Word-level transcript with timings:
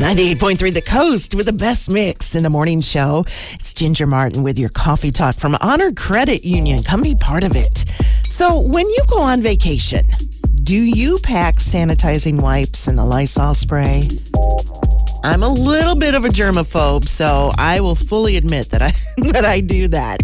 98.3 0.00 0.72
The 0.72 0.80
Coast 0.80 1.34
with 1.34 1.44
the 1.44 1.52
best 1.52 1.90
mix 1.90 2.34
in 2.34 2.42
the 2.42 2.48
morning 2.48 2.80
show. 2.80 3.26
It's 3.52 3.74
Ginger 3.74 4.06
Martin 4.06 4.42
with 4.42 4.58
your 4.58 4.70
coffee 4.70 5.10
talk 5.10 5.34
from 5.34 5.58
Honor 5.60 5.92
Credit 5.92 6.42
Union. 6.42 6.82
Come 6.82 7.02
be 7.02 7.14
part 7.14 7.44
of 7.44 7.54
it. 7.54 7.84
So, 8.24 8.58
when 8.60 8.88
you 8.88 9.04
go 9.06 9.20
on 9.20 9.42
vacation, 9.42 10.06
do 10.64 10.74
you 10.74 11.18
pack 11.18 11.56
sanitizing 11.56 12.40
wipes 12.40 12.88
and 12.88 12.96
the 12.96 13.04
Lysol 13.04 13.52
spray? 13.52 14.08
I'm 15.22 15.42
a 15.42 15.52
little 15.52 15.96
bit 15.96 16.14
of 16.14 16.24
a 16.24 16.28
germaphobe, 16.28 17.06
so 17.06 17.50
I 17.58 17.80
will 17.80 17.94
fully 17.94 18.38
admit 18.38 18.70
that 18.70 18.80
I 18.80 18.94
that 19.32 19.44
I 19.44 19.60
do 19.60 19.86
that. 19.88 20.22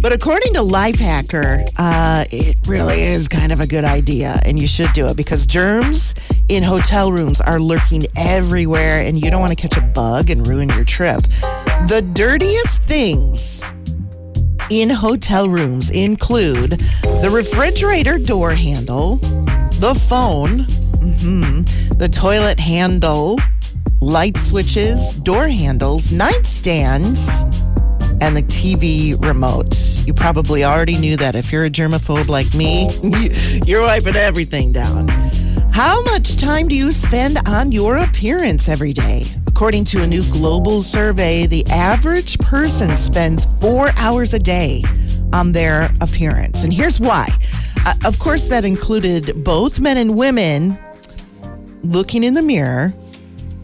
But 0.00 0.12
according 0.12 0.54
to 0.54 0.60
Lifehacker, 0.60 1.68
uh, 1.76 2.24
it 2.30 2.56
really 2.68 3.02
is 3.02 3.26
kind 3.26 3.50
of 3.50 3.58
a 3.60 3.66
good 3.66 3.84
idea, 3.84 4.40
and 4.44 4.58
you 4.58 4.66
should 4.68 4.92
do 4.92 5.06
it 5.06 5.16
because 5.16 5.44
germs 5.44 6.14
in 6.48 6.62
hotel 6.62 7.10
rooms 7.10 7.40
are 7.40 7.58
lurking 7.58 8.04
everywhere, 8.16 8.98
and 8.98 9.22
you 9.22 9.30
don't 9.30 9.40
want 9.40 9.58
to 9.58 9.68
catch 9.68 9.76
a 9.76 9.80
bug 9.80 10.30
and 10.30 10.46
ruin 10.46 10.68
your 10.68 10.84
trip. 10.84 11.22
The 11.88 12.08
dirtiest 12.12 12.82
things 12.84 13.60
in 14.70 14.88
hotel 14.88 15.48
rooms 15.48 15.90
include 15.90 16.70
the 17.02 17.30
refrigerator 17.32 18.18
door 18.18 18.52
handle, 18.52 19.16
the 19.80 20.00
phone, 20.08 20.66
mhm, 21.00 21.98
the 21.98 22.08
toilet 22.08 22.60
handle, 22.60 23.38
light 24.00 24.36
switches, 24.36 25.12
door 25.14 25.48
handles, 25.48 26.08
nightstands 26.08 27.44
and 28.20 28.36
the 28.36 28.42
TV 28.42 29.20
remote. 29.24 29.76
You 30.06 30.14
probably 30.14 30.64
already 30.64 30.96
knew 30.96 31.16
that. 31.16 31.36
If 31.36 31.52
you're 31.52 31.64
a 31.64 31.70
germaphobe 31.70 32.28
like 32.28 32.52
me, 32.54 32.88
you're 33.66 33.82
wiping 33.82 34.16
everything 34.16 34.72
down. 34.72 35.08
How 35.70 36.02
much 36.02 36.36
time 36.36 36.66
do 36.68 36.74
you 36.74 36.90
spend 36.90 37.38
on 37.46 37.70
your 37.70 37.98
appearance 37.98 38.68
every 38.68 38.92
day? 38.92 39.22
According 39.46 39.84
to 39.86 40.02
a 40.02 40.06
new 40.06 40.22
global 40.32 40.82
survey, 40.82 41.46
the 41.46 41.64
average 41.66 42.38
person 42.38 42.96
spends 42.96 43.44
four 43.60 43.90
hours 43.96 44.34
a 44.34 44.38
day 44.38 44.82
on 45.32 45.52
their 45.52 45.90
appearance. 46.00 46.64
And 46.64 46.72
here's 46.72 46.98
why. 46.98 47.28
Uh, 47.84 47.94
of 48.04 48.18
course, 48.18 48.48
that 48.48 48.64
included 48.64 49.44
both 49.44 49.80
men 49.80 49.96
and 49.98 50.16
women 50.16 50.78
looking 51.82 52.24
in 52.24 52.34
the 52.34 52.42
mirror, 52.42 52.92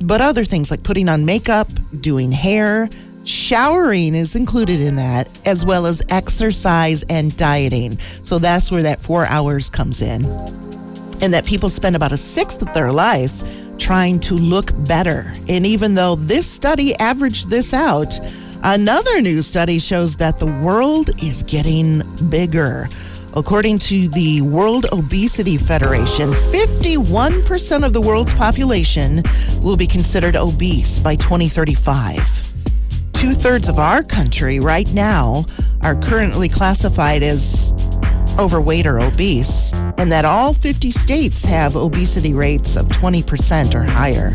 but 0.03 0.21
other 0.21 0.45
things 0.45 0.71
like 0.71 0.83
putting 0.83 1.09
on 1.09 1.25
makeup, 1.25 1.69
doing 2.01 2.31
hair, 2.31 2.89
Showering 3.25 4.15
is 4.15 4.35
included 4.35 4.81
in 4.81 4.97
that, 4.97 5.31
as 5.47 5.65
well 5.65 5.87
as 5.87 6.03
exercise 6.11 7.05
and 7.09 7.35
dieting. 7.35 7.99
So 8.21 8.39
that's 8.39 8.71
where 8.71 8.83
that 8.83 9.01
four 9.01 9.25
hours 9.25 9.71
comes 9.71 10.03
in. 10.03 10.27
And 11.23 11.33
that 11.33 11.47
people 11.47 11.71
spend 11.71 11.97
about 11.97 12.13
a 12.13 12.19
sixth 12.19 12.61
of 12.61 12.75
their 12.75 12.91
life 12.91 13.43
trying 13.79 14.21
to 14.21 14.35
look 14.35 14.73
better. 14.87 15.33
And 15.49 15.65
even 15.65 15.95
though 15.95 16.17
this 16.17 16.47
study 16.47 16.95
averaged 16.97 17.49
this 17.49 17.73
out, 17.73 18.13
another 18.63 19.23
new 19.23 19.41
study 19.41 19.79
shows 19.79 20.17
that 20.19 20.39
the 20.39 20.53
world 20.61 21.23
is 21.23 21.43
getting 21.45 22.03
bigger. 22.29 22.91
According 23.33 23.79
to 23.81 24.07
the 24.09 24.43
World 24.43 24.85
Obesity 24.93 25.57
Federation, 25.57 26.29
51% 26.29 27.87
of 27.87 27.95
the 27.95 28.03
world's 28.03 28.35
population 28.35 29.23
will 29.63 29.79
be 29.79 29.87
considered 29.87 30.37
obese 30.37 30.99
by 30.99 31.17
2035 31.17 32.44
two 33.25 33.33
thirds 33.33 33.71
of 33.71 33.79
our 33.79 34.03
country 34.03 34.61
right 34.61 34.93
now 34.93 35.47
are 35.81 35.95
currently 35.95 36.47
classified 36.47 37.23
as 37.23 37.73
overweight 38.39 38.87
or 38.87 39.01
obese, 39.01 39.73
and 39.97 40.13
that 40.13 40.27
all 40.27 40.53
50 40.53 40.91
states 40.91 41.43
have 41.43 41.75
obesity 41.75 42.35
rates 42.35 42.77
of 42.77 42.87
20% 42.89 43.75
or 43.75 43.85
higher. 43.85 44.35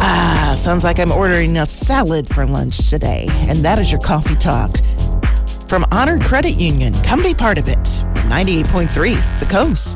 Ah, 0.00 0.54
sounds 0.56 0.84
like 0.84 0.98
I'm 0.98 1.12
ordering 1.12 1.58
a 1.58 1.66
salad 1.66 2.26
for 2.26 2.46
lunch 2.46 2.88
today. 2.88 3.26
And 3.46 3.62
that 3.62 3.78
is 3.78 3.90
your 3.90 4.00
coffee 4.00 4.36
talk 4.36 4.78
from 5.68 5.84
Honor 5.90 6.18
Credit 6.18 6.52
Union. 6.52 6.94
Come 7.02 7.22
be 7.22 7.34
part 7.34 7.58
of 7.58 7.68
it. 7.68 7.76
98.3 8.30 9.38
The 9.38 9.46
Coast. 9.46 9.86